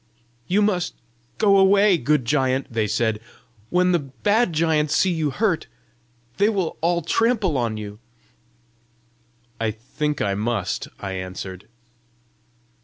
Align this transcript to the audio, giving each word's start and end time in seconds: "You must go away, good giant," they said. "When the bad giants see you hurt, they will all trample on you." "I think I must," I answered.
"You 0.47 0.63
must 0.63 0.95
go 1.37 1.59
away, 1.59 1.95
good 1.99 2.25
giant," 2.25 2.73
they 2.73 2.87
said. 2.87 3.19
"When 3.69 3.91
the 3.91 3.99
bad 3.99 4.51
giants 4.51 4.95
see 4.95 5.11
you 5.11 5.29
hurt, 5.29 5.67
they 6.37 6.49
will 6.49 6.75
all 6.81 7.03
trample 7.03 7.55
on 7.55 7.77
you." 7.77 7.99
"I 9.59 9.69
think 9.69 10.19
I 10.19 10.33
must," 10.33 10.87
I 10.99 11.11
answered. 11.11 11.67